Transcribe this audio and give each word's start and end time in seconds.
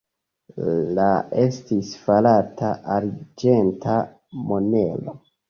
La 0.99 1.03
estis 1.43 1.91
farata 2.07 2.73
arĝenta 2.97 4.01
monero. 4.49 5.17